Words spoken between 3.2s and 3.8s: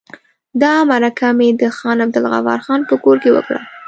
کې وکړه.